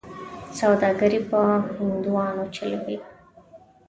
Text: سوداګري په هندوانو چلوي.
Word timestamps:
سوداګري 0.59 1.19
په 1.29 1.39
هندوانو 1.77 2.43
چلوي. 2.55 2.97